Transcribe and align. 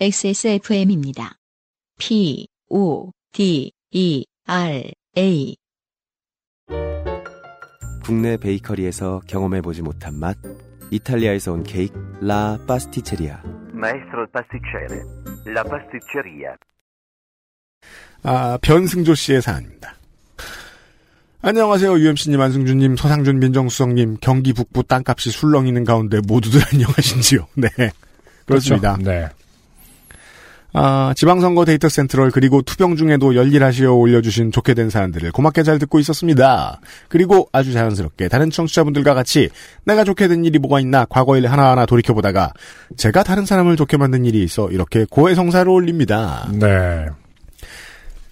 XSFM입니다. 0.00 1.38
P, 1.98 2.46
O, 2.68 3.10
D, 3.32 3.72
E, 3.90 4.24
R, 4.46 4.92
A. 5.16 5.56
국내 8.04 8.36
베이커리에서 8.36 9.22
경험해보지 9.26 9.82
못한 9.82 10.14
맛. 10.14 10.36
이탈리아에서 10.92 11.52
온 11.52 11.64
케이크 11.64 11.98
라 12.20 12.56
파스티체리아. 12.68 13.42
Maestro 13.74 14.26
pasticcere, 14.32 15.02
la 15.48 15.64
pasticceria. 15.64 16.56
아, 18.22 18.56
변승조 18.62 19.16
씨의 19.16 19.42
사연입니다. 19.42 19.94
안녕하세요. 21.42 21.92
UMC님, 21.98 22.40
안승준님, 22.40 22.96
서상준 22.96 23.40
민정수석님, 23.40 24.18
경기 24.20 24.52
북부 24.52 24.84
땅값이 24.84 25.30
술렁이는 25.30 25.82
가운데 25.82 26.20
모두들 26.24 26.60
안녕하신지요? 26.72 27.48
네. 27.56 27.68
그렇습니다. 28.46 28.96
네. 28.98 29.28
아, 30.74 31.14
지방선거 31.16 31.64
데이터 31.64 31.88
센트럴 31.88 32.30
그리고 32.30 32.60
투병 32.60 32.96
중에도 32.96 33.34
열일하시어 33.34 33.92
올려주신 33.92 34.52
좋게 34.52 34.74
된 34.74 34.90
사연들을 34.90 35.32
고맙게 35.32 35.62
잘 35.62 35.78
듣고 35.78 35.98
있었습니다. 35.98 36.80
그리고 37.08 37.48
아주 37.52 37.72
자연스럽게 37.72 38.28
다른 38.28 38.50
청취자분들과 38.50 39.14
같이 39.14 39.48
내가 39.84 40.04
좋게 40.04 40.28
된 40.28 40.44
일이 40.44 40.58
뭐가 40.58 40.80
있나 40.80 41.06
과거 41.06 41.36
일 41.38 41.46
하나하나 41.46 41.86
돌이켜보다가 41.86 42.52
제가 42.96 43.22
다른 43.22 43.46
사람을 43.46 43.76
좋게 43.76 43.96
만든 43.96 44.24
일이 44.26 44.42
있어 44.42 44.68
이렇게 44.70 45.06
고해성사를 45.08 45.70
올립니다. 45.70 46.48
네. 46.52 47.06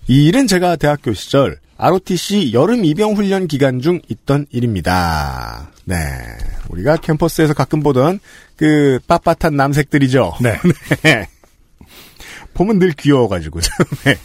이 0.09 0.27
일은 0.27 0.47
제가 0.47 0.77
대학교 0.77 1.15
시절 1.15 1.59
ROTC 1.79 2.53
여름 2.53 2.84
입영 2.84 3.15
훈련 3.15 3.48
기간 3.48 3.81
중 3.81 4.01
있던 4.09 4.47
일입니다. 4.50 5.71
네. 5.84 5.97
우리가 6.69 6.97
캠퍼스에서 6.97 7.55
가끔 7.55 7.83
보던 7.83 8.21
그 8.56 8.98
빳빳한 9.09 9.55
남색들이죠. 9.55 10.34
네. 10.41 10.59
네. 11.03 11.28
보면 12.57 12.79
늘 12.79 12.93
귀여워가지고. 12.93 13.61
네. 14.05 14.17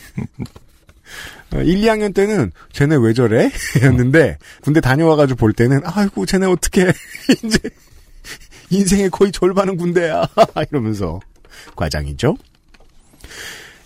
1, 1.53 1.81
2학년 1.81 2.15
때는 2.15 2.51
쟤네 2.71 2.95
왜 3.01 3.13
저래? 3.13 3.51
였는데 3.83 4.37
군대 4.61 4.79
다녀와가지고 4.79 5.37
볼 5.37 5.51
때는 5.51 5.81
아이고 5.83 6.25
쟤네 6.25 6.45
어떻게 6.45 6.93
이제 7.43 7.59
인생의 8.69 9.09
거의 9.09 9.33
절반은 9.33 9.75
군대야 9.75 10.29
이러면서 10.71 11.19
과장이죠. 11.75 12.37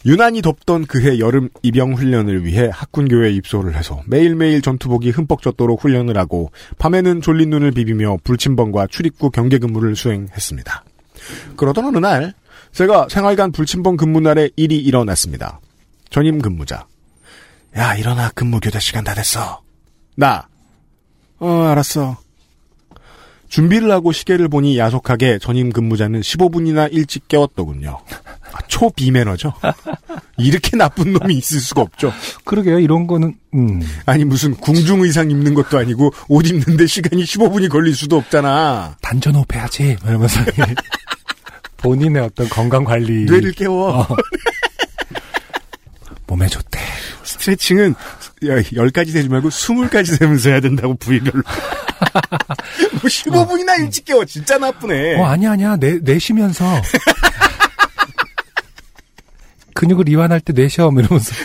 유난히 0.05 0.43
덥던 0.43 0.85
그해 0.85 1.17
여름 1.17 1.49
입영 1.63 1.93
훈련을 1.93 2.45
위해 2.45 2.69
학군교에 2.71 3.31
입소를 3.31 3.75
해서 3.75 4.03
매일매일 4.05 4.61
전투복이 4.61 5.09
흠뻑 5.09 5.41
젖도록 5.41 5.83
훈련을 5.83 6.15
하고 6.19 6.51
밤에는 6.77 7.21
졸린 7.21 7.49
눈을 7.49 7.71
비비며 7.71 8.19
불침번과 8.23 8.85
출입구 8.87 9.31
경계 9.31 9.57
근무를 9.57 9.95
수행했습니다. 9.95 10.83
그러던 11.55 11.85
어느 11.85 11.97
날 11.97 12.35
제가 12.75 13.07
생활관 13.09 13.53
불침번 13.53 13.95
근무 13.95 14.19
날에 14.19 14.49
일이 14.57 14.77
일어났습니다. 14.77 15.61
전임 16.09 16.41
근무자. 16.41 16.85
야 17.77 17.95
일어나 17.95 18.29
근무 18.35 18.59
교대 18.59 18.81
시간 18.81 19.05
다 19.05 19.13
됐어. 19.13 19.61
나. 20.17 20.49
어 21.39 21.67
알았어. 21.67 22.17
준비를 23.47 23.89
하고 23.91 24.11
시계를 24.11 24.49
보니 24.49 24.77
야속하게 24.77 25.39
전임 25.39 25.71
근무자는 25.71 26.19
15분이나 26.19 26.91
일찍 26.91 27.29
깨웠더군요. 27.29 28.01
아, 28.51 28.57
초비매너죠. 28.67 29.53
이렇게 30.37 30.75
나쁜 30.75 31.13
놈이 31.13 31.33
있을 31.35 31.61
수가 31.61 31.81
없죠. 31.81 32.11
그러게요. 32.43 32.79
이런 32.79 33.07
거는 33.07 33.35
음. 33.53 33.81
아니 34.05 34.25
무슨 34.25 34.53
궁중 34.53 34.99
의상 35.01 35.31
입는 35.31 35.53
것도 35.53 35.77
아니고 35.77 36.11
옷 36.27 36.45
입는데 36.45 36.87
시간이 36.87 37.23
15분이 37.23 37.69
걸릴 37.69 37.95
수도 37.95 38.17
없잖아. 38.17 38.97
단전. 39.01 39.31
뭐 40.01 40.09
이러면서 40.09 40.41
본인의 41.85 42.23
어떤 42.23 42.49
건강 42.49 42.83
관리 42.83 43.25
뇌를 43.25 43.51
깨워. 43.51 43.99
어. 43.99 44.07
몸에 46.25 46.47
좋대. 46.47 46.79
스트레칭은 47.23 47.93
10가지 48.41 49.11
세지 49.11 49.29
말고 49.29 49.49
20가지 49.49 50.17
세면서 50.17 50.49
해야 50.49 50.59
된다고 50.59 50.95
부위별로. 50.95 51.43
뭐 52.93 53.01
15분이나 53.03 53.79
일찍 53.79 54.05
깨워. 54.05 54.25
진짜 54.25 54.57
나쁘네. 54.57 55.19
어 55.21 55.25
아니야 55.25 55.51
아니야. 55.51 55.75
내 55.77 55.99
내쉬면서 56.01 56.65
근육을 59.75 60.09
이완할 60.09 60.39
때 60.39 60.53
내쉬어 60.53 60.89
뭐 60.89 61.03
이러면서 61.03 61.35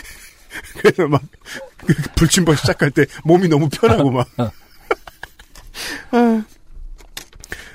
그래서 0.79 1.07
막그 1.07 1.93
불침번 2.15 2.55
시작할 2.55 2.89
때 2.89 3.05
몸이 3.23 3.47
너무 3.47 3.69
편하고 3.69 4.09
막. 4.09 4.27
아. 4.37 4.51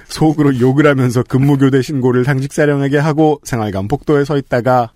속으로 0.08 0.58
욕을 0.60 0.86
하면서 0.86 1.22
근무교대 1.22 1.82
신고를 1.82 2.24
상직사령에게 2.24 2.98
하고 2.98 3.40
생활관 3.44 3.88
복도에 3.88 4.24
서 4.24 4.36
있다가 4.36 4.92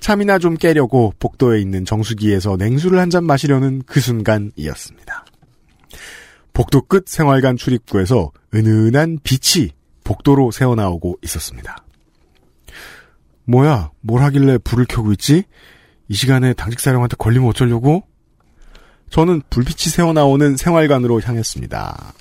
참이나 0.00 0.38
좀 0.38 0.54
깨려고 0.56 1.12
복도에 1.18 1.60
있는 1.60 1.84
정수기에서 1.84 2.56
냉수를 2.56 2.98
한 2.98 3.10
잔 3.10 3.24
마시려는 3.24 3.82
그 3.84 4.00
순간이었습니다. 4.00 5.26
복도 6.54 6.82
끝 6.82 7.08
생활관 7.08 7.56
출입구에서 7.56 8.30
은은한 8.54 9.18
빛이 9.22 9.70
복도로 10.04 10.50
새어나오고 10.50 11.18
있었습니다. 11.22 11.76
뭐야, 13.44 13.90
뭘 14.00 14.22
하길래 14.22 14.58
불을 14.58 14.86
켜고 14.88 15.12
있지? 15.12 15.44
이 16.08 16.14
시간에 16.14 16.54
당직사령한테 16.54 17.16
걸리면 17.18 17.48
어쩌려고? 17.48 18.04
저는 19.10 19.42
불빛이 19.50 19.90
새어나오는 19.90 20.56
생활관으로 20.56 21.20
향했습니다. 21.20 22.14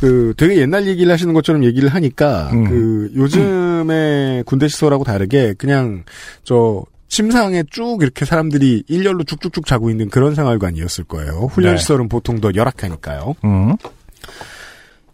그 0.00 0.34
되게 0.36 0.56
옛날 0.56 0.86
얘기를 0.86 1.12
하시는 1.12 1.32
것처럼 1.34 1.64
얘기를 1.64 1.88
하니까 1.88 2.50
음. 2.52 2.64
그 2.64 3.12
요즘의 3.14 4.44
군대 4.44 4.68
시설하고 4.68 5.04
다르게 5.04 5.54
그냥 5.54 6.04
저 6.42 6.84
침상에 7.08 7.62
쭉 7.70 7.98
이렇게 8.02 8.24
사람들이 8.24 8.84
일렬로 8.88 9.24
쭉쭉쭉 9.24 9.66
자고 9.66 9.90
있는 9.90 10.08
그런 10.08 10.34
생활관이었을 10.34 11.04
거예요. 11.04 11.48
훈련 11.52 11.74
네. 11.74 11.78
시설은 11.78 12.08
보통 12.08 12.40
더 12.40 12.50
열악하니까요. 12.54 13.34
음. 13.44 13.76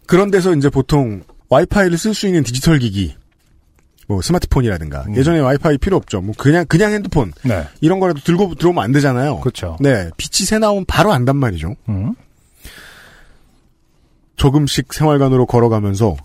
그런 0.07 0.31
데서 0.31 0.55
이제 0.55 0.69
보통 0.69 1.21
와이파이를 1.49 1.97
쓸 1.97 2.13
수 2.13 2.27
있는 2.27 2.43
디지털 2.43 2.79
기기 2.79 3.15
뭐 4.07 4.21
스마트폰이라든가 4.21 5.05
음. 5.07 5.15
예전에 5.15 5.39
와이파이 5.39 5.77
필요 5.77 5.95
없죠. 5.95 6.21
뭐 6.21 6.33
그냥 6.37 6.65
그냥 6.65 6.91
핸드폰 6.91 7.31
네. 7.43 7.65
이런 7.81 7.99
거라도 7.99 8.19
들고 8.21 8.55
들어오면 8.55 8.83
안 8.83 8.91
되잖아요. 8.91 9.39
그렇죠. 9.39 9.77
네, 9.79 10.09
빛이 10.17 10.45
새 10.45 10.59
나오면 10.59 10.85
바로 10.85 11.13
안단 11.13 11.37
말이죠. 11.37 11.75
음. 11.87 12.15
조금씩 14.45 14.91
생활관으로 14.91 15.45
걸어가면서 15.45 16.17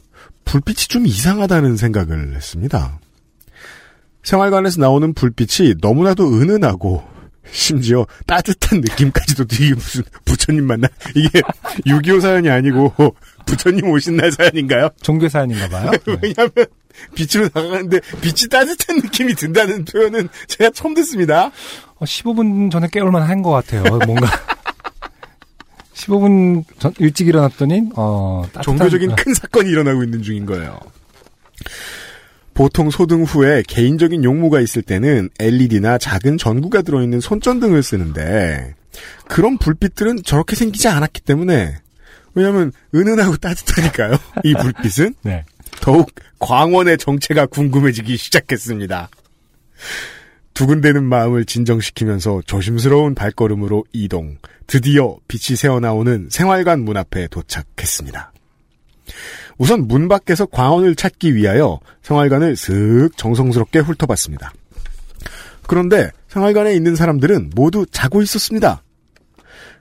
불빛이 0.46 0.76
좀 0.88 1.06
이상하다는 1.06 1.76
생각을 1.76 2.34
했습니다. 2.34 2.98
생활관에서 4.22 4.80
나오는 4.80 5.12
불빛이 5.12 5.74
너무나도 5.82 6.24
은은하고 6.40 7.04
심지어 7.50 8.06
따뜻한 8.26 8.80
느낌까지도 8.80 9.44
되게 9.44 9.74
무슨 9.74 10.02
부처님 10.24 10.66
만나 10.66 10.88
이게 11.14 11.42
6.25 11.86 12.20
사연이 12.22 12.48
아니고 12.48 12.94
부처님 13.44 13.86
오신 13.90 14.16
날 14.16 14.32
사연인가요? 14.32 14.88
종교 15.02 15.28
사연인가 15.28 15.68
봐요. 15.68 15.90
네. 16.06 16.16
왜냐하면 16.22 16.52
빛으로 17.14 17.50
나가는데 17.52 18.00
빛이 18.22 18.48
따뜻한 18.50 18.96
느낌이 18.96 19.34
든다는 19.34 19.84
표현은 19.84 20.30
제가 20.48 20.70
처음 20.70 20.94
듣습니다. 20.94 21.50
어, 21.98 22.04
15분 22.06 22.70
전에 22.72 22.88
깨울만 22.90 23.22
한 23.22 23.42
것 23.42 23.50
같아요. 23.50 23.82
뭔가 24.06 24.26
15분 25.96 26.64
전 26.78 26.92
일찍 26.98 27.26
일어났더니 27.28 27.90
어 27.96 28.44
따뜻한- 28.52 28.62
종교적인 28.62 29.12
어, 29.12 29.16
큰 29.16 29.34
사건이 29.34 29.68
일어나고 29.70 30.02
있는 30.04 30.22
중인 30.22 30.44
거예요. 30.46 30.78
보통 32.54 32.90
소등 32.90 33.24
후에 33.24 33.62
개인적인 33.66 34.24
용무가 34.24 34.60
있을 34.60 34.82
때는 34.82 35.28
LED나 35.38 35.98
작은 35.98 36.38
전구가 36.38 36.82
들어있는 36.82 37.20
손전등을 37.20 37.82
쓰는데 37.82 38.74
그런 39.28 39.58
불빛들은 39.58 40.22
저렇게 40.24 40.56
생기지 40.56 40.88
않았기 40.88 41.20
때문에 41.22 41.76
왜냐하면 42.34 42.72
은은하고 42.94 43.36
따뜻하니까요. 43.38 44.16
이 44.44 44.54
불빛은 44.54 45.14
네. 45.22 45.44
더욱 45.80 46.10
광원의 46.38 46.96
정체가 46.98 47.46
궁금해지기 47.46 48.16
시작했습니다. 48.16 49.08
두근대는 50.56 51.04
마음을 51.04 51.44
진정시키면서 51.44 52.40
조심스러운 52.46 53.14
발걸음으로 53.14 53.84
이동. 53.92 54.38
드디어 54.66 55.18
빛이 55.28 55.54
새어나오는 55.54 56.28
생활관 56.30 56.80
문 56.80 56.96
앞에 56.96 57.28
도착했습니다. 57.28 58.32
우선 59.58 59.86
문 59.86 60.08
밖에서 60.08 60.46
광원을 60.46 60.94
찾기 60.94 61.34
위하여 61.34 61.78
생활관을 62.00 62.56
슥 62.56 63.10
정성스럽게 63.18 63.80
훑어봤습니다. 63.80 64.54
그런데 65.66 66.10
생활관에 66.28 66.74
있는 66.74 66.96
사람들은 66.96 67.50
모두 67.54 67.84
자고 67.90 68.22
있었습니다. 68.22 68.82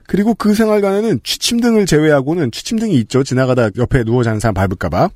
그리고 0.06 0.34
그 0.34 0.54
생활관에는 0.54 1.20
취침등을 1.24 1.86
제외하고는 1.86 2.50
취침등이 2.50 2.96
있죠. 3.00 3.24
지나가다 3.24 3.70
옆에 3.78 4.04
누워 4.04 4.22
자는 4.22 4.40
사람 4.40 4.52
밟을까봐. 4.52 5.08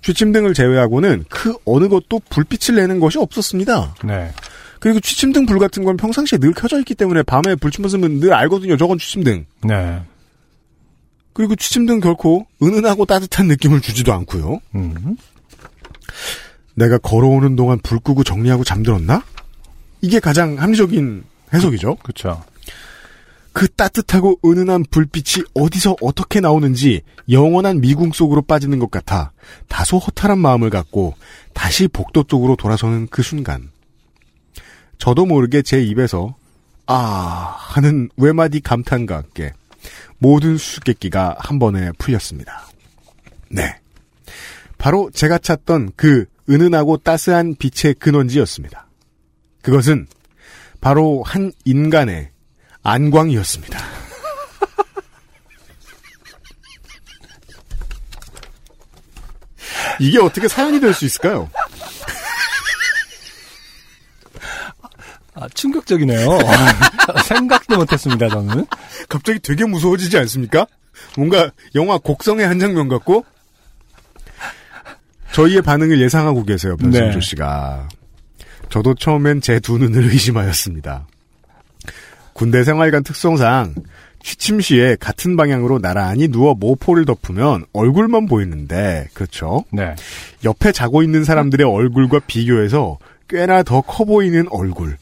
취침등을 0.00 0.54
제외하고는 0.54 1.24
그 1.28 1.54
어느 1.66 1.88
것도 1.88 2.22
불빛을 2.30 2.76
내는 2.76 3.00
것이 3.00 3.18
없었습니다. 3.18 3.96
네. 4.04 4.32
그리고 4.84 5.00
취침등 5.00 5.46
불 5.46 5.58
같은 5.58 5.82
건 5.82 5.96
평상시에 5.96 6.38
늘 6.38 6.52
켜져 6.52 6.78
있기 6.80 6.94
때문에 6.94 7.22
밤에 7.22 7.54
불침번 7.54 7.88
쓰면 7.88 8.20
늘 8.20 8.34
알거든요. 8.34 8.76
저건 8.76 8.98
취침등. 8.98 9.46
네. 9.62 10.02
그리고 11.32 11.56
취침등 11.56 12.00
결코 12.00 12.46
은은하고 12.62 13.06
따뜻한 13.06 13.48
느낌을 13.48 13.80
주지도 13.80 14.12
않고요. 14.12 14.58
음. 14.74 15.16
내가 16.74 16.98
걸어오는 16.98 17.56
동안 17.56 17.78
불 17.82 17.98
끄고 17.98 18.24
정리하고 18.24 18.62
잠들었나? 18.62 19.24
이게 20.02 20.20
가장 20.20 20.60
합리적인 20.60 21.24
해석이죠. 21.54 21.96
그렇죠. 22.02 22.44
그 23.54 23.66
따뜻하고 23.68 24.38
은은한 24.44 24.84
불빛이 24.90 25.46
어디서 25.54 25.96
어떻게 26.02 26.40
나오는지 26.40 27.00
영원한 27.30 27.80
미궁 27.80 28.12
속으로 28.12 28.42
빠지는 28.42 28.80
것 28.80 28.90
같아 28.90 29.32
다소 29.68 29.96
허탈한 29.96 30.38
마음을 30.38 30.68
갖고 30.68 31.14
다시 31.54 31.88
복도 31.88 32.24
쪽으로 32.24 32.56
돌아서는 32.56 33.06
그 33.10 33.22
순간 33.22 33.70
저도 35.04 35.26
모르게 35.26 35.60
제 35.60 35.82
입에서 35.82 36.34
아 36.86 37.54
하는 37.58 38.08
외마디 38.16 38.60
감탄과 38.60 39.16
함께 39.16 39.52
모든 40.16 40.56
수수께끼가 40.56 41.36
한 41.38 41.58
번에 41.58 41.90
풀렸습니다. 41.98 42.66
네. 43.50 43.76
바로 44.78 45.10
제가 45.12 45.36
찾던 45.36 45.92
그 45.96 46.24
은은하고 46.48 46.96
따스한 46.96 47.56
빛의 47.56 47.96
근원지였습니다. 47.98 48.86
그것은 49.60 50.06
바로 50.80 51.22
한 51.22 51.52
인간의 51.66 52.30
안광이었습니다. 52.82 53.78
이게 60.00 60.18
어떻게 60.18 60.48
사연이 60.48 60.80
될 60.80 60.94
수 60.94 61.04
있을까요? 61.04 61.50
아, 65.44 65.48
충격적이네요. 65.54 66.26
생각도 67.28 67.76
못했습니다, 67.76 68.28
저는. 68.28 68.66
갑자기 69.08 69.38
되게 69.40 69.64
무서워지지 69.64 70.16
않습니까? 70.18 70.66
뭔가 71.16 71.50
영화 71.74 71.98
곡성의 71.98 72.46
한 72.46 72.58
장면 72.58 72.88
같고 72.88 73.24
저희의 75.32 75.62
반응을 75.62 76.00
예상하고 76.00 76.44
계세요, 76.44 76.76
변승조 76.76 77.18
네. 77.18 77.20
씨가. 77.20 77.88
저도 78.70 78.94
처음엔 78.94 79.40
제 79.40 79.58
두 79.60 79.78
눈을 79.78 80.04
의심하였습니다. 80.04 81.06
군대 82.32 82.64
생활관 82.64 83.02
특성상 83.04 83.74
취침 84.22 84.60
시에 84.60 84.96
같은 84.98 85.36
방향으로 85.36 85.80
나란히 85.80 86.28
누워 86.28 86.54
모포를 86.54 87.04
덮으면 87.04 87.64
얼굴만 87.72 88.26
보이는데, 88.26 89.08
그렇죠? 89.12 89.64
네. 89.70 89.94
옆에 90.44 90.72
자고 90.72 91.02
있는 91.02 91.24
사람들의 91.24 91.66
얼굴과 91.66 92.20
비교해서 92.26 92.98
꽤나 93.28 93.62
더 93.62 93.82
커 93.82 94.04
보이는 94.04 94.46
얼굴. 94.50 94.96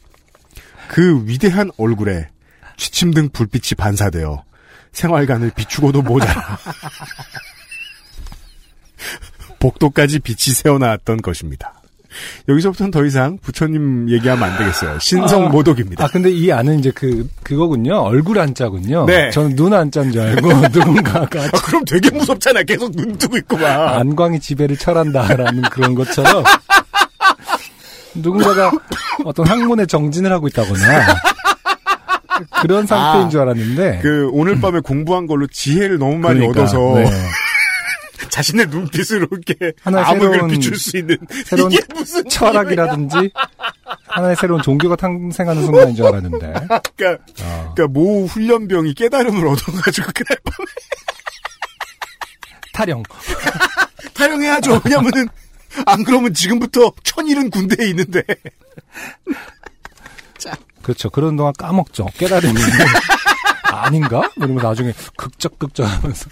그 0.92 1.26
위대한 1.26 1.70
얼굴에 1.78 2.28
취침 2.76 3.14
등 3.14 3.30
불빛이 3.30 3.76
반사되어 3.78 4.44
생활관을 4.92 5.52
비추고도 5.56 6.02
모자라. 6.02 6.58
복도까지 9.58 10.18
빛이 10.18 10.54
새어나왔던 10.54 11.22
것입니다. 11.22 11.82
여기서부터는 12.48 12.90
더 12.90 13.06
이상 13.06 13.38
부처님 13.38 14.10
얘기하면 14.10 14.50
안 14.50 14.58
되겠어요. 14.58 14.98
신성 14.98 15.48
모독입니다. 15.48 16.04
아, 16.04 16.08
근데 16.08 16.30
이 16.30 16.52
안은 16.52 16.80
이제 16.80 16.90
그, 16.94 17.26
그거군요. 17.42 17.96
얼굴 18.00 18.38
안자군요. 18.38 19.06
네. 19.06 19.30
저는 19.30 19.56
눈 19.56 19.72
안자인 19.72 20.12
줄 20.12 20.20
알고 20.20 20.48
누군가가 20.72 21.44
아, 21.44 21.50
그럼 21.64 21.84
되게 21.86 22.10
무섭잖아. 22.10 22.64
계속 22.64 22.94
눈 22.94 23.16
뜨고 23.16 23.38
있구만. 23.38 23.88
안광이 23.98 24.40
지배를 24.40 24.76
철한다라는 24.76 25.62
그런 25.62 25.94
것처럼 25.94 26.44
누군가가 28.14 28.70
어떤 29.24 29.46
학문에 29.46 29.86
정진을 29.86 30.32
하고 30.32 30.48
있다거나 30.48 31.14
그런 32.60 32.86
상태인 32.86 33.26
아, 33.26 33.28
줄 33.28 33.40
알았는데. 33.40 34.00
그 34.02 34.28
오늘 34.32 34.60
밤에 34.60 34.80
공부한 34.80 35.26
걸로 35.26 35.46
지혜를 35.46 35.98
너무 35.98 36.16
많이 36.18 36.38
그러니까, 36.40 36.62
얻어서 36.62 36.94
네. 36.98 37.04
자신의 38.30 38.66
눈빛으로 38.68 39.26
이렇게 39.30 39.72
하나의 39.82 40.04
암흑을 40.06 40.32
새로운- 40.32 40.50
비출 40.50 40.76
수 40.76 40.96
있는 40.96 41.18
새로운 41.44 41.70
이게 41.72 41.82
무슨 41.94 42.26
철학이라든지 42.28 43.30
하나의 44.08 44.36
새로운 44.36 44.62
종교가 44.62 44.96
탄생하는 44.96 45.64
순간인 45.64 45.94
줄 45.94 46.06
알았는데. 46.06 46.38
그러니까, 46.96 47.24
어, 47.42 47.72
그러니까 47.74 47.86
모 47.88 48.24
훈련병이 48.26 48.94
깨달음을 48.94 49.46
얻어가지고 49.46 50.06
그날 50.14 50.38
밤에 50.44 50.66
타령. 52.72 53.02
타령해야죠. 54.14 54.80
왜냐면은 54.84 55.28
안 55.86 56.04
그러면 56.04 56.34
지금부터 56.34 56.92
천일은 57.02 57.50
군대에 57.50 57.88
있는데 57.90 58.22
그렇죠 60.82 61.10
그런 61.10 61.36
동안 61.36 61.52
까먹죠 61.58 62.06
깨달음이 62.18 62.54
아닌가? 63.70 64.30
이러면 64.36 64.56
나중에 64.56 64.92
극적극적 65.16 65.86
하면서 65.86 66.28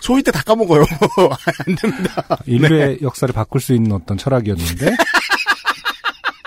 소위 0.00 0.22
때 0.22 0.30
다 0.32 0.42
까먹어요. 0.42 0.84
안 1.66 1.76
됩니다. 1.76 2.26
인류의 2.46 2.98
역사를 3.00 3.32
바꿀 3.32 3.60
수 3.60 3.72
있는 3.74 3.92
어떤 3.92 4.18
철학이었는데 4.18 4.96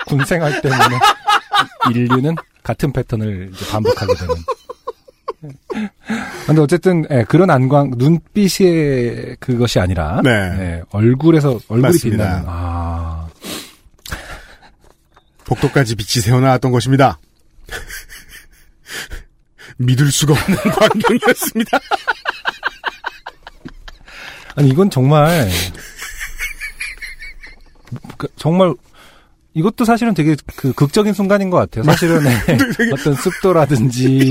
군생활 0.06 0.60
때문에 0.60 0.98
인류는 1.90 2.36
같은 2.62 2.92
패턴을 2.92 3.50
이제 3.52 3.66
반복하게 3.70 4.14
되는. 4.14 4.34
근데 6.46 6.60
어쨌든 6.60 7.06
예, 7.10 7.24
그런 7.24 7.50
안광 7.50 7.92
눈빛의 7.96 9.36
그것이 9.38 9.78
아니라 9.78 10.20
네. 10.22 10.30
예, 10.30 10.82
얼굴에서 10.90 11.60
얼굴이 11.68 11.80
맞습니다. 11.80 12.24
빛나는 12.24 12.44
아 12.48 13.28
복도까지 15.44 15.94
빛이 15.94 16.22
새어나왔던 16.22 16.72
것입니다. 16.72 17.18
믿을 19.78 20.10
수가 20.10 20.34
없는 20.34 20.58
광경이었습니다. 20.72 21.78
아니 24.56 24.70
이건 24.70 24.90
정말 24.90 25.48
그, 28.16 28.26
정말 28.36 28.74
이것도 29.54 29.84
사실은 29.84 30.14
되게 30.14 30.34
그 30.56 30.72
극적인 30.72 31.12
순간인 31.12 31.50
것 31.50 31.58
같아요. 31.58 31.84
사실은 31.84 32.24
네, 32.24 32.36
어떤 32.92 33.14
습도라든지 33.14 34.30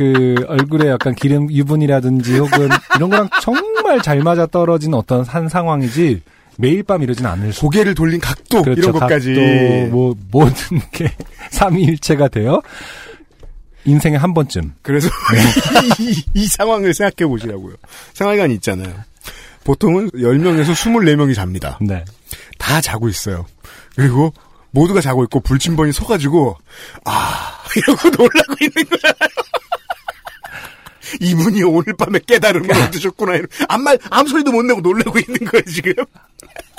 그 0.00 0.34
얼굴에 0.48 0.88
약간 0.88 1.14
기름 1.14 1.52
유분이라든지 1.52 2.38
혹은 2.38 2.70
이런 2.96 3.10
거랑 3.10 3.28
정말 3.42 4.00
잘 4.00 4.20
맞아 4.20 4.46
떨어진 4.46 4.94
어떤 4.94 5.22
한 5.26 5.46
상황이지 5.46 6.22
매일 6.56 6.82
밤 6.82 7.02
이러진 7.02 7.26
않을 7.26 7.52
수. 7.52 7.60
고개를 7.60 7.94
돌린 7.94 8.18
각도 8.18 8.62
그렇죠. 8.62 8.80
이런 8.80 8.92
것까지 8.92 9.34
각도, 9.34 9.94
뭐 9.94 10.14
모든 10.30 10.80
게 10.90 11.12
삼위일체가 11.52 12.28
되어 12.28 12.62
인생에 13.84 14.16
한 14.16 14.32
번쯤 14.32 14.72
그래서 14.80 15.10
이, 16.00 16.24
이 16.32 16.46
상황을 16.46 16.94
생각해 16.94 17.28
보시라고요. 17.28 17.74
생활관이 18.14 18.54
있잖아요. 18.54 18.94
보통은 19.64 20.12
10명에서 20.12 20.72
24명이 20.72 21.34
잡니다. 21.34 21.78
네. 21.82 22.06
다 22.56 22.80
자고 22.80 23.06
있어요. 23.10 23.44
그리고 23.94 24.32
모두가 24.70 25.02
자고 25.02 25.24
있고 25.24 25.40
불침번이 25.40 25.92
서가지고 25.92 26.56
아 27.04 27.58
이러고 27.76 28.08
놀라고 28.08 28.54
있는 28.62 28.88
거잖아요. 28.88 29.49
이분이 31.20 31.62
오늘 31.64 31.94
밤에 31.96 32.20
깨달음을 32.26 32.70
얻으셨구나. 32.70 33.40
아무 33.68 33.84
말 33.84 33.98
아무 34.10 34.28
소리도 34.28 34.52
못 34.52 34.62
내고 34.62 34.80
놀라고 34.80 35.18
있는 35.18 35.38
거예요 35.46 35.64
지금. 35.64 35.92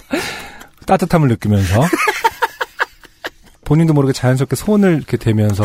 따뜻함을 0.86 1.28
느끼면서 1.30 1.82
본인도 3.66 3.94
모르게 3.94 4.14
자연스럽게 4.14 4.56
손을 4.56 4.96
이렇게 4.98 5.16
대면서 5.18 5.64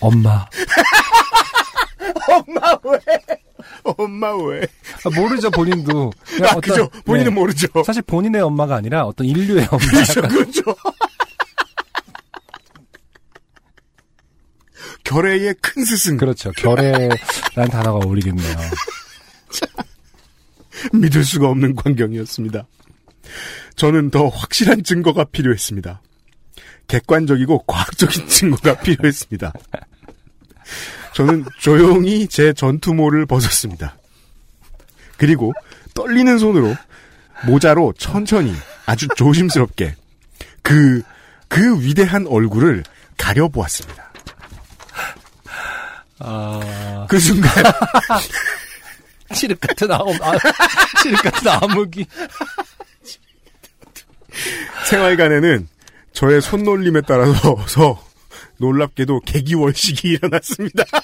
엄마 0.00 0.46
엄마 2.28 2.78
왜? 2.84 2.98
엄마 3.84 4.34
왜? 4.36 4.62
아, 5.04 5.10
모르죠 5.14 5.50
본인도 5.50 6.12
아 6.42 6.54
그죠? 6.60 6.88
본인은 7.04 7.30
네. 7.30 7.34
모르죠. 7.34 7.66
사실 7.84 8.02
본인의 8.02 8.40
엄마가 8.40 8.76
아니라 8.76 9.04
어떤 9.04 9.26
인류의 9.26 9.68
엄마 9.70 9.84
그렇죠, 9.86 10.22
그렇죠. 10.22 10.62
결의의 15.12 15.54
큰 15.60 15.84
스승. 15.84 16.16
그렇죠 16.16 16.50
결애라는 16.52 17.68
단어가 17.70 17.98
어울리겠네요 18.06 18.56
믿을 20.94 21.22
수가 21.24 21.48
없는 21.48 21.76
광경이었습니다. 21.76 22.66
저는 23.76 24.10
더 24.10 24.28
확실한 24.28 24.82
증거가 24.82 25.24
필요했습니다. 25.24 26.02
객관적이고 26.88 27.64
과학적인 27.66 28.26
증거가 28.28 28.74
필요했습니다. 28.80 29.52
저는 31.14 31.44
조용히 31.60 32.26
제 32.26 32.52
전투모를 32.52 33.26
벗었습니다. 33.26 33.96
그리고 35.16 35.52
떨리는 35.94 36.38
손으로 36.38 36.74
모자로 37.46 37.94
천천히 37.96 38.52
아주 38.86 39.06
조심스럽게 39.16 39.94
그, 40.62 41.02
그 41.48 41.80
위대한 41.80 42.26
얼굴을 42.26 42.82
가려보았습니다. 43.16 44.11
아 46.24 46.82
그 47.12 47.18
순간 47.18 47.52
칠흑 49.34 49.60
같은 49.60 49.90
아음 49.90 50.08
아, 50.22 50.32
칠흑 51.02 51.22
같은 51.22 51.48
암흑이 51.48 52.06
생활관에는 54.88 55.68
저의 56.14 56.40
손놀림에 56.40 57.02
따라서 57.06 57.56
서 57.66 58.02
놀랍게도 58.56 59.20
개기월식이 59.26 60.08
일어났습니다. 60.08 60.84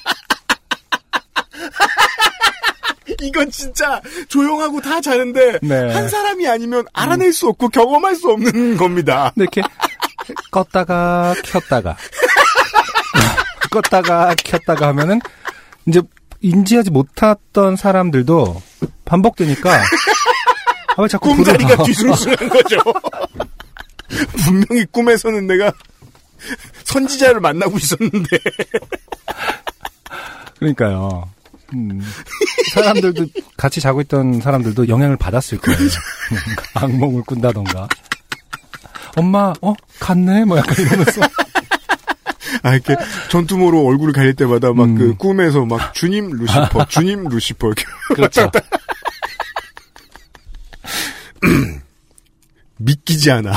이건 3.21 3.51
진짜 3.51 4.01
조용하고 4.29 4.81
다 4.81 5.01
자는데 5.03 5.59
네. 5.61 5.93
한 5.93 6.09
사람이 6.09 6.49
아니면 6.49 6.87
알아낼 6.95 7.35
수 7.35 7.49
없고 7.49 7.69
경험할 7.69 8.15
수 8.15 8.31
없는 8.31 8.79
겁니다. 8.79 9.33
근데 9.35 9.45
이렇게 9.45 9.63
껐다가 10.53 11.35
켰다가 11.43 11.97
껐다가 13.71 14.35
켰다가 14.43 14.89
하면은 14.89 15.21
이제 15.87 16.01
인지하지 16.41 16.91
못했던 16.91 17.77
사람들도 17.77 18.63
반복되니까 19.05 19.73
아, 20.97 21.03
왜 21.03 21.09
자꾸 21.09 21.35
꿈자리가 21.35 21.77
불을- 21.77 21.87
뒤숭숭한 21.87 22.49
거죠. 22.49 22.77
분명히 24.45 24.85
꿈에서는 24.91 25.47
내가 25.47 25.73
선지자를 26.85 27.41
만나고 27.41 27.77
있었는데 27.79 28.39
그러니까요. 30.59 31.29
음, 31.75 32.01
사람들도 32.73 33.27
같이 33.57 33.81
자고 33.81 34.01
있던 34.01 34.41
사람들도 34.41 34.89
영향을 34.89 35.17
받았을 35.17 35.59
거예요. 35.59 35.79
악몽을 36.75 37.23
꾼다던가. 37.27 37.87
엄마, 39.17 39.53
어 39.61 39.75
갔네, 40.01 40.45
뭐 40.45 40.57
약간 40.59 40.75
이러면서. 40.79 41.21
아 42.63 42.75
이렇게 42.75 42.97
전투모로 43.31 43.87
얼굴을 43.87 44.13
가릴 44.13 44.35
때마다 44.35 44.73
막 44.73 44.85
음. 44.85 44.95
그 44.97 45.15
꿈에서 45.17 45.65
막 45.65 45.95
주님 45.95 46.31
루시퍼, 46.31 46.87
주님 46.91 47.25
루시퍼 47.29 47.69
이렇게 47.69 47.85
그렇죠. 48.15 48.51
믿기지 52.79 53.31
않아. 53.31 53.53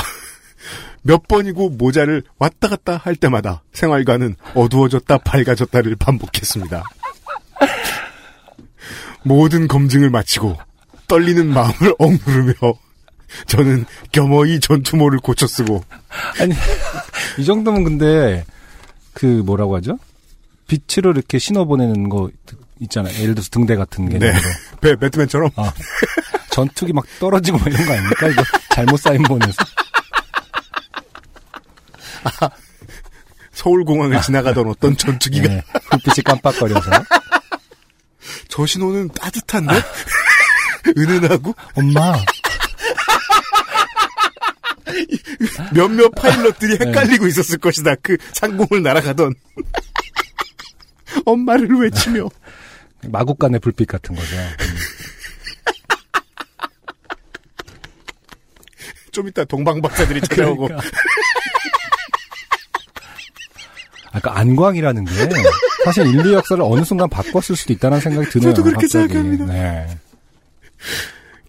몇 1.02 1.26
번이고 1.26 1.70
모자를 1.70 2.22
왔다 2.38 2.68
갔다 2.68 2.96
할 2.96 3.16
때마다 3.16 3.62
생활관은 3.72 4.36
어두워졌다 4.54 5.18
밝아졌다를 5.18 5.96
반복했습니다. 5.96 6.82
모든 9.24 9.68
검증을 9.68 10.10
마치고 10.10 10.58
떨리는 11.08 11.46
마음을 11.48 11.94
억누르며 11.98 12.54
저는 13.46 13.84
겸허히 14.12 14.60
전투모를 14.60 15.18
고쳐 15.20 15.46
쓰고 15.46 15.84
아니, 16.40 16.54
이 17.38 17.44
정도면 17.44 17.84
근데, 17.84 18.44
그, 19.14 19.26
뭐라고 19.26 19.76
하죠? 19.76 19.98
빛으로 20.66 21.10
이렇게 21.12 21.38
신호 21.38 21.66
보내는 21.66 22.08
거 22.08 22.30
있잖아요. 22.80 23.14
예를 23.20 23.34
들어서 23.34 23.50
등대 23.50 23.76
같은 23.76 24.06
네. 24.06 24.18
개념으로. 24.18 24.42
배, 24.80 24.96
배트맨처럼 24.96 25.50
아, 25.56 25.72
전투기 26.50 26.92
막 26.92 27.04
떨어지고 27.18 27.58
막 27.58 27.68
이런 27.68 27.86
거 27.86 27.92
아닙니까? 27.92 28.28
이거 28.28 28.42
잘못 28.70 28.98
사인 28.98 29.22
보내서. 29.22 29.64
서울공항을 33.52 34.20
지나가던 34.22 34.68
어떤 34.68 34.96
전투기가 34.96 35.48
네, 35.48 35.62
불빛이 35.90 36.24
깜빡거려서. 36.24 36.90
저 38.48 38.66
신호는 38.66 39.08
따뜻한데? 39.10 39.74
은은하고 40.98 41.54
엄마, 41.76 42.12
몇몇 45.74 46.10
파일럿들이 46.10 46.78
헷갈리고 46.80 47.26
있었을 47.26 47.58
것이다. 47.58 47.94
그 48.02 48.16
상공을 48.32 48.82
날아가던 48.82 49.34
엄마를 51.26 51.68
외치며 51.68 52.28
마구간의 53.08 53.60
불빛 53.60 53.88
같은 53.88 54.14
거죠. 54.14 54.36
음. 54.36 54.76
좀 59.10 59.28
이따 59.28 59.44
동방박사들이 59.44 60.22
찾아오고 60.22 60.68
그러니까. 60.68 60.88
아까 64.12 64.38
안광이라는 64.38 65.04
게 65.04 65.12
사실 65.84 66.06
인류 66.06 66.32
역사를 66.34 66.62
어느 66.62 66.84
순간 66.84 67.08
바꿨을 67.10 67.56
수도 67.56 67.72
있다는 67.72 68.00
생각이 68.00 68.30
드네요. 68.30 68.50
저도 68.50 68.62
그렇게 68.62 68.86
갑자기. 68.86 69.12
생각합니다. 69.12 69.44
네. 69.46 69.98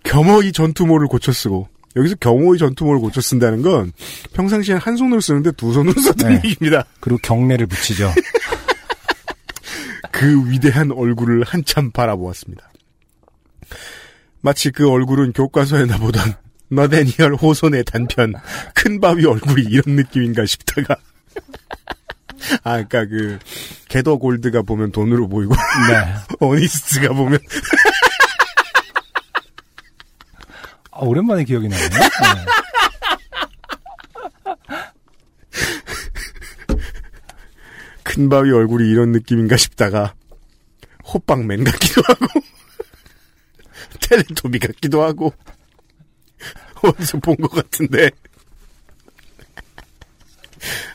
겸허히 0.04 0.52
전투모를 0.52 1.08
고쳐 1.08 1.32
쓰고 1.32 1.68
여기서 1.96 2.16
겸허히 2.16 2.58
전투모를 2.58 3.00
고쳐 3.00 3.22
쓴다는 3.22 3.62
건 3.62 3.92
평상시엔 4.34 4.78
한 4.80 4.96
손으로 4.96 5.22
쓰는데 5.22 5.52
두 5.52 5.74
손으로 5.74 6.00
썼다는 6.02 6.42
네. 6.42 6.50
얘기입니다. 6.50 6.86
그리고 7.00 7.20
경례를 7.22 7.68
붙이죠. 7.68 8.12
그 10.12 10.50
위대한 10.50 10.92
얼굴을 10.92 11.44
한참 11.44 11.92
바라보았습니다. 11.92 12.72
마치 14.42 14.72
그 14.72 14.90
얼굴은 14.90 15.34
교과서에 15.34 15.86
나 15.86 15.98
보던 15.98 16.36
너데니얼 16.70 17.36
호손의 17.36 17.84
단편 17.86 18.34
큰 18.74 19.00
바위 19.00 19.26
얼굴이 19.26 19.64
이런 19.70 19.96
느낌인가 19.96 20.46
싶다가 20.46 20.98
아, 22.64 22.76
그니까 22.84 23.06
그, 23.06 23.40
게더 23.88 24.18
골드가 24.18 24.62
보면 24.62 24.92
돈으로 24.92 25.28
보이고, 25.28 25.56
네. 25.90 26.14
어니스트가 26.46 27.14
보면, 27.14 27.40
아, 30.96 31.00
오랜만에 31.02 31.44
기억이 31.44 31.68
나네요. 31.68 31.90
네. 31.90 32.00
큰 38.04 38.30
바위 38.30 38.52
얼굴이 38.52 38.90
이런 38.90 39.12
느낌인가 39.12 39.58
싶다가, 39.58 40.14
호빵맨 41.06 41.64
같기도 41.64 42.02
하고, 42.08 42.26
텔레토비 44.02 44.60
같기도 44.60 45.04
하고, 45.04 45.34
어디서 46.84 47.20
본 47.20 47.36
것 47.38 47.50
같은데. 47.52 48.12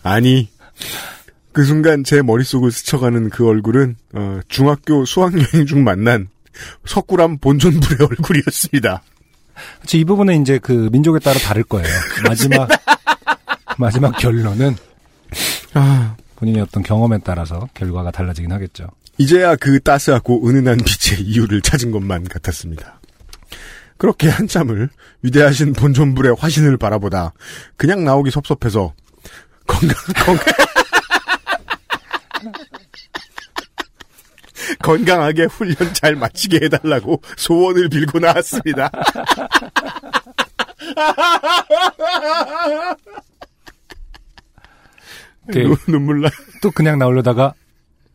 아니, 0.02 0.50
그 1.52 1.64
순간 1.64 2.04
제 2.04 2.22
머릿속을 2.22 2.70
스쳐가는 2.70 3.30
그 3.30 3.46
얼굴은, 3.48 3.96
어, 4.12 4.40
중학교 4.48 5.04
수학여행 5.04 5.66
중 5.66 5.82
만난 5.84 6.28
석굴암 6.86 7.38
본존불의 7.38 7.98
얼굴이었습니다. 8.10 9.02
그렇죠. 9.78 9.98
이 9.98 10.04
부분은 10.04 10.42
이제 10.42 10.58
그 10.58 10.88
민족에 10.92 11.18
따라 11.18 11.38
다를 11.38 11.64
거예요. 11.64 11.88
마지막, 12.26 12.68
마지막 13.78 14.16
결론은 14.18 14.76
아, 15.74 16.16
본인의 16.36 16.62
어떤 16.62 16.82
경험에 16.82 17.18
따라서 17.24 17.68
결과가 17.74 18.10
달라지긴 18.10 18.52
하겠죠. 18.52 18.88
이제야 19.18 19.56
그 19.56 19.80
따스하고 19.80 20.48
은은한 20.48 20.78
빛의 20.78 21.22
이유를 21.22 21.62
찾은 21.62 21.90
것만 21.90 22.24
같았습니다. 22.24 23.00
그렇게 23.96 24.28
한참을 24.28 24.90
위대하신 25.22 25.72
본존불의 25.72 26.36
화신을 26.38 26.76
바라보다 26.76 27.32
그냥 27.76 28.04
나오기 28.04 28.30
섭섭해서 28.30 28.94
건강 29.66 29.96
건강 30.24 30.54
건강하게 34.92 35.45
훈련 35.45 35.76
잘 35.92 36.14
마치게 36.16 36.61
해달라고 36.62 37.21
소원을 37.37 37.90
빌고 37.90 38.21
나왔습니다. 38.21 38.90
그- 45.47 45.59
눈- 45.62 45.76
눈물 45.87 46.21
나. 46.23 46.30
또 46.62 46.71
그냥 46.71 46.99
나오려다가 46.99 47.54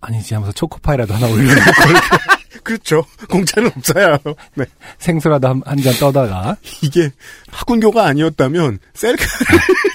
아니지 0.02 0.34
하면서 0.34 0.52
초코파이라도 0.54 1.14
하나 1.14 1.28
올려놓고 1.28 1.54
그렇죠. 2.64 3.06
공짜는 3.30 3.72
없어요. 3.76 4.18
네. 4.56 4.66
생수라도 4.98 5.48
한 5.66 5.78
잔 5.82 5.94
떠다가 6.00 6.56
이게 6.82 7.10
학군교가 7.52 8.06
아니었다면 8.08 8.80
셀카를 8.94 9.30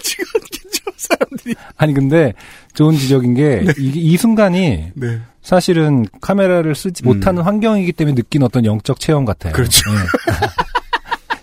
찍었겠죠 0.03 0.85
사람들이. 0.97 1.55
아니 1.77 1.95
근데 1.95 2.33
좋은 2.75 2.97
지적인 2.97 3.35
게 3.35 3.65
이게 3.79 4.01
이 4.01 4.17
순간이 4.17 4.93
네. 4.95 5.21
사실은 5.49 6.05
카메라를 6.21 6.75
쓰지 6.75 7.03
못하는 7.05 7.43
환경이기 7.43 7.93
때문에 7.95 8.15
느낀 8.15 8.43
어떤 8.43 8.67
영적 8.67 9.01
체험 9.01 9.25
같아요. 9.25 9.55
그렇죠. 9.55 9.81
네. 9.91 9.97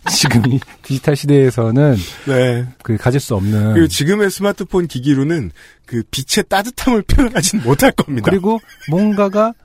지금 0.16 0.46
이 0.46 0.60
디지털 0.84 1.16
시대에서는 1.16 1.96
네. 2.28 2.68
그 2.84 2.98
가질 2.98 3.20
수 3.20 3.34
없는 3.34 3.74
그리고 3.74 3.88
지금의 3.88 4.30
스마트폰 4.30 4.86
기기로는 4.86 5.50
그 5.88 6.04
빛의 6.12 6.46
따뜻함을 6.48 7.02
표현하진 7.02 7.64
못할 7.64 7.92
겁니다. 7.94 8.30
그리고 8.30 8.60
뭔가가 8.92 9.56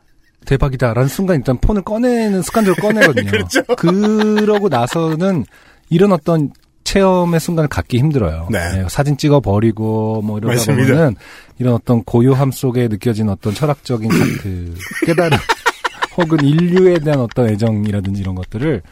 대박이다라는 0.46 1.10
순간 1.10 1.36
일단 1.36 1.58
폰을 1.58 1.82
꺼내는 1.82 2.40
습관적으로 2.40 2.80
꺼내거든요. 2.80 3.28
그렇죠. 3.30 3.62
그러고 3.76 4.70
나서는 4.70 5.44
이런 5.90 6.12
어떤 6.12 6.50
체험의 6.90 7.38
순간을 7.40 7.68
갖기 7.68 7.98
힘들어요. 7.98 8.48
네. 8.50 8.84
사진 8.88 9.16
찍어 9.16 9.40
버리고 9.40 10.22
뭐 10.22 10.38
이러다 10.38 10.54
맞습니다. 10.54 10.88
보면은 10.92 11.16
이런 11.58 11.74
어떤 11.74 12.02
고요함 12.02 12.50
속에 12.50 12.88
느껴진 12.88 13.28
어떤 13.28 13.54
철학적인 13.54 14.08
그 14.42 14.74
깨달음 15.06 15.38
혹은 16.16 16.44
인류에 16.44 16.98
대한 16.98 17.20
어떤 17.20 17.48
애정이라든지 17.48 18.20
이런 18.20 18.34
것들을 18.34 18.82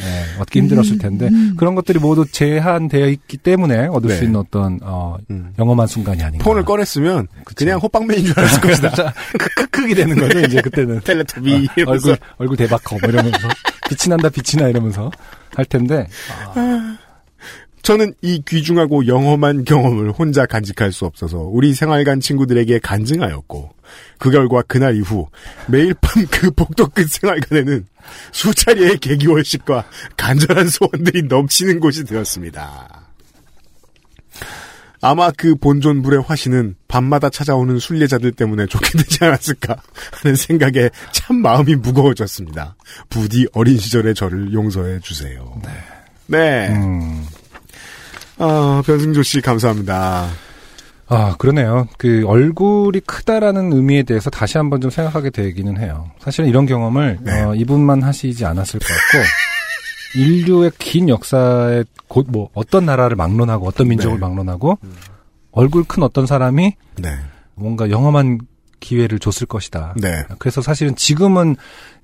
예, 0.00 0.40
얻기 0.40 0.58
힘들었을 0.60 0.96
텐데 0.96 1.28
그런 1.58 1.74
것들이 1.74 1.98
모두 1.98 2.24
제한되어 2.30 3.08
있기 3.08 3.36
때문에 3.36 3.88
얻을 3.88 4.08
네. 4.08 4.16
수 4.16 4.24
있는 4.24 4.40
어떤 4.40 4.78
어, 4.82 5.18
음. 5.30 5.52
영험한 5.58 5.86
순간이 5.86 6.22
아닌가. 6.22 6.42
폰을 6.44 6.64
꺼냈으면 6.64 7.28
그쵸. 7.44 7.66
그냥 7.66 7.78
호빵맨인 7.78 8.24
줄 8.24 8.38
알았을 8.40 8.60
것이다. 8.66 9.12
크크크이 9.38 9.94
되는 9.94 10.16
거죠 10.16 10.40
이제 10.40 10.62
그때는. 10.62 11.00
텔레토비 11.04 11.54
어. 11.86 11.90
얼굴 11.90 12.16
얼굴 12.38 12.56
대박 12.56 12.82
커 12.84 12.96
뭐 13.02 13.10
이러면서 13.10 13.48
빛이 13.90 14.08
난다 14.08 14.30
빛이 14.30 14.62
나 14.62 14.68
이러면서 14.70 15.10
할 15.54 15.66
텐데 15.66 16.06
저는 17.82 18.14
이 18.22 18.42
귀중하고 18.46 19.06
영험한 19.06 19.64
경험을 19.64 20.12
혼자 20.12 20.46
간직할 20.46 20.92
수 20.92 21.04
없어서 21.04 21.38
우리 21.38 21.74
생활관 21.74 22.20
친구들에게 22.20 22.78
간증하였고 22.78 23.74
그 24.18 24.30
결과 24.30 24.62
그날 24.62 24.96
이후 24.96 25.28
매일 25.66 25.94
밤 26.00 26.24
그 26.30 26.50
복도 26.52 26.88
끝 26.88 27.08
생활관에는 27.10 27.86
수차례의 28.30 28.98
개기월식과 28.98 29.84
간절한 30.16 30.68
소원들이 30.68 31.24
넘치는 31.24 31.80
곳이 31.80 32.04
되었습니다. 32.04 33.02
아마 35.04 35.32
그 35.32 35.56
본존불의 35.56 36.22
화신은 36.22 36.76
밤마다 36.86 37.28
찾아오는 37.28 37.80
순례자들 37.80 38.32
때문에 38.32 38.66
좋게 38.66 38.98
되지 38.98 39.24
않았을까 39.24 39.76
하는 40.12 40.36
생각에 40.36 40.90
참 41.10 41.42
마음이 41.42 41.74
무거워졌습니다. 41.74 42.76
부디 43.08 43.48
어린 43.52 43.76
시절의 43.76 44.14
저를 44.14 44.52
용서해 44.52 45.00
주세요. 45.00 45.60
네. 46.28 46.68
음. 46.68 47.26
아, 48.38 48.82
변승조 48.84 49.22
씨 49.22 49.40
감사합니다. 49.40 50.28
아, 51.08 51.36
그러네요. 51.38 51.86
그 51.98 52.24
얼굴이 52.26 53.00
크다라는 53.00 53.72
의미에 53.72 54.02
대해서 54.02 54.30
다시 54.30 54.56
한번 54.56 54.80
좀 54.80 54.90
생각하게 54.90 55.30
되기는 55.30 55.78
해요. 55.78 56.10
사실은 56.20 56.48
이런 56.48 56.64
경험을 56.66 57.18
네. 57.20 57.42
어, 57.42 57.54
이분만 57.54 58.02
하시지 58.02 58.44
않았을 58.46 58.80
것 58.80 58.86
같고 58.88 60.18
인류의 60.18 60.72
긴 60.78 61.08
역사에 61.08 61.84
곧 62.08 62.26
뭐 62.28 62.48
어떤 62.54 62.86
나라를 62.86 63.16
막론하고 63.16 63.66
어떤 63.66 63.88
민족을 63.88 64.16
네. 64.18 64.20
막론하고 64.20 64.78
얼굴 65.50 65.84
큰 65.84 66.02
어떤 66.02 66.26
사람이 66.26 66.74
네. 66.98 67.16
뭔가 67.54 67.90
영험한 67.90 68.40
기회를 68.80 69.18
줬을 69.18 69.46
것이다. 69.46 69.94
네. 70.00 70.24
그래서 70.38 70.60
사실은 70.62 70.96
지금은 70.96 71.56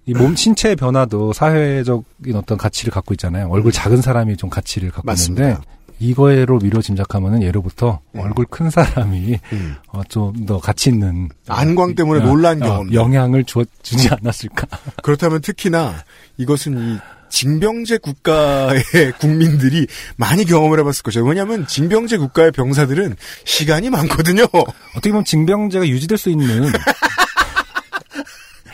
이 0.07 0.13
몸 0.15 0.37
신체의 0.37 0.77
변화도 0.77 1.35
사회적인 1.35 2.35
어떤 2.35 2.57
가치를 2.57 2.91
갖고 2.91 3.13
있잖아요. 3.15 3.49
얼굴 3.51 3.73
작은 3.73 4.01
사람이 4.01 4.37
좀 4.39 4.49
가치를 4.49 4.91
갖고 4.91 5.05
맞습니다. 5.07 5.45
있는데 5.45 5.63
이거로 6.01 6.59
미뤄 6.61 6.81
짐작하면은 6.81 7.43
예로부터 7.43 8.01
얼굴 8.17 8.47
큰 8.47 8.71
사람이 8.71 9.39
음. 9.53 9.75
어, 9.89 10.03
좀 10.09 10.47
더 10.47 10.59
가치 10.59 10.91
있는 10.91 11.29
안광 11.49 11.95
때문에 11.95 12.21
어, 12.23 12.27
놀란 12.27 12.63
어, 12.63 12.67
경험. 12.67 12.93
영향을 12.95 13.45
주, 13.45 13.65
주지 13.83 14.09
않았을까. 14.09 14.67
그렇다면 15.03 15.41
특히나 15.41 16.05
이것은 16.37 16.79
이 16.79 16.99
징병제 17.31 17.99
국가의 17.99 18.83
국민들이 19.21 19.87
많이 20.17 20.45
경험을 20.45 20.79
해봤을 20.79 21.03
것이에요. 21.03 21.27
왜냐하면 21.27 21.67
징병제 21.67 22.17
국가의 22.19 22.53
병사들은 22.53 23.17
시간이 23.45 23.91
많거든요. 23.91 24.45
어떻게 24.53 25.11
보면 25.11 25.25
징병제가 25.25 25.87
유지될 25.89 26.17
수 26.17 26.31
있는 26.31 26.73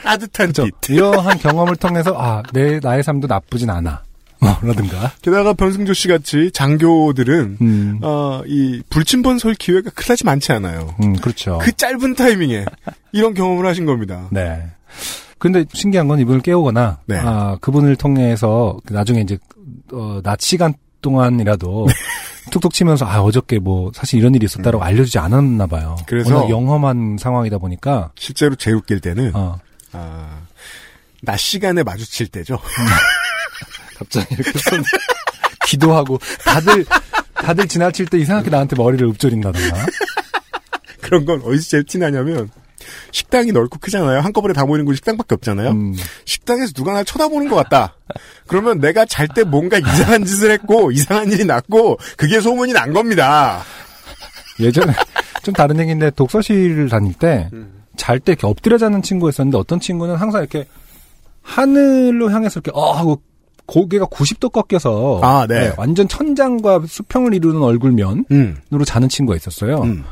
따뜻한? 0.05 0.53
빛. 0.53 0.91
이러한 0.91 1.39
경험을 1.39 1.77
통해서 1.77 2.15
아 2.17 2.43
내 2.53 2.79
나의 2.81 3.03
삶도 3.03 3.27
나쁘진 3.27 3.71
않아. 3.71 4.03
뭐라든가. 4.41 5.13
게다가 5.23 5.53
변승조 5.55 5.93
씨 5.95 6.09
같이 6.09 6.51
장교들은 6.53 7.59
음, 7.61 7.99
어, 8.03 8.43
이 8.47 8.83
불침번 8.91 9.39
설 9.39 9.55
기회가 9.55 9.91
그다지 9.91 10.25
많지 10.25 10.53
않아요. 10.53 10.95
음 11.03 11.15
그렇죠. 11.17 11.59
그 11.63 11.73
짧은 11.73 12.15
타이밍에 12.15 12.65
이런 13.13 13.35
경험을 13.35 13.67
하신 13.67 13.87
겁니다. 13.87 14.29
네. 14.31 14.65
근데 15.39 15.65
신기한 15.73 16.09
건 16.09 16.19
이분을 16.21 16.41
깨우거나 16.41 17.01
네. 17.07 17.19
아 17.19 17.57
그분을 17.61 17.97
통해서 17.97 18.79
나중에 18.89 19.21
이제 19.21 19.39
어, 19.93 20.21
낮 20.23 20.41
시간 20.41 20.75
동안이라도 21.03 21.87
네. 21.89 21.95
툭툭 22.51 22.73
치면서 22.73 23.05
아 23.07 23.21
어저께 23.21 23.59
뭐 23.59 23.91
사실 23.95 24.19
이런 24.21 24.35
일이 24.35 24.45
있었다라고 24.45 24.83
알려주지 24.85 25.19
않았나 25.19 25.67
봐요. 25.67 25.97
음. 25.99 26.05
그래서- 26.07 26.49
영험한 26.49 27.17
상황이다 27.19 27.59
보니까 27.59 28.11
실제로 28.17 28.55
제일 28.55 28.77
웃길 28.77 29.01
때는 29.01 29.33
어, 29.35 29.59
아, 29.93 30.41
낮 31.23 31.39
시간에 31.39 31.83
마주칠 31.83 32.29
때죠. 32.29 32.59
갑자기 33.97 34.35
이렇게 34.35 34.59
손 34.59 34.83
기도하고 35.67 36.19
다들 36.45 36.85
다들 37.35 37.69
지나칠 37.69 38.07
때 38.07 38.19
이상하게 38.19 38.51
나한테 38.51 38.77
머리를 38.77 39.07
읊조린다던가. 39.09 39.87
그런 41.01 41.25
건 41.25 41.43
어디서 41.45 41.69
제일 41.69 41.85
티나냐면 41.85 42.51
식당이 43.13 43.53
넓고 43.53 43.79
크잖아요. 43.79 44.21
한꺼번에 44.21 44.53
다 44.55 44.65
모이는 44.65 44.85
곳이 44.85 44.97
식당밖에 44.97 45.35
없잖아요. 45.37 45.71
음, 45.71 45.95
식당에서 46.25 46.73
누가 46.73 46.93
날 46.93 47.05
쳐다보는 47.05 47.49
것 47.49 47.57
같다. 47.57 47.97
그러면 48.47 48.79
내가 48.79 49.05
잘 49.07 49.27
때 49.29 49.43
뭔가 49.43 49.79
이상한 49.79 50.25
짓을 50.25 50.51
했고 50.51 50.91
이상한 50.93 51.31
일이 51.33 51.45
났고 51.45 51.99
그게 52.17 52.41
소문이 52.41 52.73
난 52.73 52.93
겁니다. 52.93 53.63
예전에 54.61 54.93
좀 55.43 55.53
다른 55.55 55.79
얘기인데 55.81 56.11
독서실을 56.11 56.89
다닐 56.89 57.15
때 57.15 57.49
잘때 57.97 58.33
이렇게 58.33 58.47
엎드려 58.47 58.79
자는 58.79 59.03
친구가 59.03 59.31
있었는데 59.31 59.59
어떤 59.59 59.81
친구는 59.81 60.17
항상 60.17 60.41
이렇게 60.43 60.67
하늘로 61.43 62.31
향해서 62.31 62.61
이렇게 62.61 62.71
어 62.75 62.93
하고 62.93 63.21
고개가 63.67 64.07
90도 64.07 64.53
꺾여서 64.53 65.21
아, 65.23 65.47
네. 65.47 65.73
완전 65.77 66.07
천장과 66.07 66.83
수평을 66.87 67.35
이루는 67.35 67.63
얼굴면으로 67.63 68.25
음, 68.31 68.85
자는 68.85 69.09
친구가 69.09 69.37
있었어요. 69.37 69.83
음. 69.83 70.05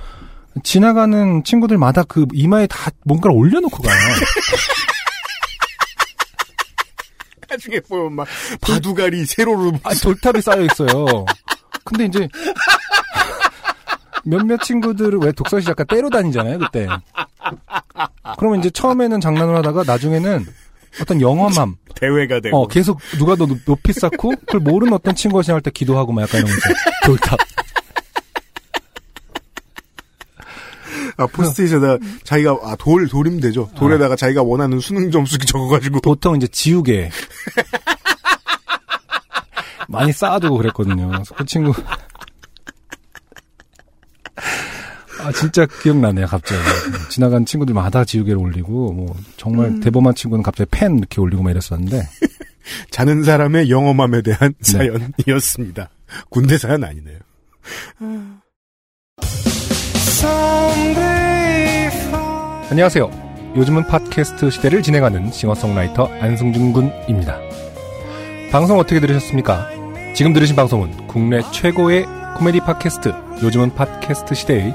지나가는 0.62 1.44
친구들마다 1.44 2.02
그 2.04 2.26
이마에 2.32 2.66
다 2.66 2.90
뭔가를 3.04 3.36
올려놓고 3.36 3.82
가요. 3.82 3.96
나중에 7.48 7.80
보면 7.80 8.14
막 8.14 8.26
바두가리 8.60 9.26
세로로 9.26 9.72
아, 9.82 9.94
돌탑이 9.94 10.40
쌓여 10.40 10.62
있어요. 10.62 11.26
근데 11.84 12.06
이제 12.06 12.28
몇몇 14.24 14.58
친구들은 14.62 15.22
왜 15.22 15.32
독서실 15.32 15.70
약간 15.70 15.86
때로 15.86 16.08
다니잖아요, 16.08 16.58
그때. 16.58 16.86
그러면 18.38 18.60
이제 18.60 18.70
처음에는 18.70 19.20
장난을 19.20 19.54
하다가 19.56 19.82
나중에는 19.84 20.46
어떤 21.00 21.20
영험함, 21.20 21.76
대회가 21.96 22.40
되고 22.40 22.56
어, 22.62 22.66
계속 22.68 23.00
누가 23.18 23.34
더 23.36 23.46
높- 23.46 23.64
높이 23.64 23.92
쌓고 23.92 24.30
그걸 24.46 24.60
모르는 24.60 24.92
어떤 24.92 25.14
친구가 25.14 25.42
지나갈 25.42 25.62
때 25.62 25.70
기도하고 25.70 26.12
막 26.12 26.22
약간 26.22 26.40
이런 26.42 26.52
거. 26.52 26.60
돌탑. 27.06 27.38
아, 31.18 31.26
포스트잇에다 31.26 31.98
자기가 32.24 32.58
아, 32.62 32.76
돌 32.78 33.06
돌이면 33.08 33.40
되죠. 33.40 33.68
돌에다가 33.76 34.16
자기가 34.16 34.42
원하는 34.42 34.80
수능 34.80 35.10
점수 35.10 35.38
적어가지고 35.44 36.00
보통 36.00 36.36
이제 36.36 36.46
지우개. 36.46 37.10
많이 39.88 40.12
쌓아두고 40.12 40.56
그랬거든요. 40.56 41.10
그 41.36 41.44
친구. 41.44 41.72
아, 45.22 45.32
진짜 45.32 45.66
기억나네요, 45.66 46.26
갑자기. 46.26 46.60
지나간 47.10 47.44
친구들마다 47.44 48.04
지우개를 48.04 48.38
올리고, 48.38 48.92
뭐, 48.92 49.14
정말 49.36 49.80
대범한 49.80 50.14
친구는 50.14 50.42
갑자기 50.42 50.68
펜 50.70 50.98
이렇게 50.98 51.20
올리고 51.20 51.42
막 51.42 51.50
이랬었는데, 51.50 52.02
자는 52.90 53.22
사람의 53.22 53.70
영험함에 53.70 54.22
대한 54.22 54.54
네. 54.58 54.72
사연이었습니다. 55.26 55.90
군대 56.28 56.58
사연 56.58 56.84
아니네요. 56.84 57.18
안녕하세요. 62.70 63.10
요즘은 63.56 63.86
팟캐스트 63.86 64.50
시대를 64.50 64.82
진행하는 64.82 65.30
싱어송라이터 65.30 66.06
안승준 66.20 66.72
군입니다. 66.72 67.38
방송 68.50 68.78
어떻게 68.78 68.98
들으셨습니까? 68.98 69.68
지금 70.14 70.32
들으신 70.32 70.56
방송은 70.56 71.06
국내 71.06 71.42
최고의 71.52 72.06
코미디 72.36 72.60
팟캐스트 72.60 73.12
요즘은 73.42 73.74
팟캐스트 73.74 74.34
시대의 74.34 74.74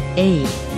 A. 0.17 0.70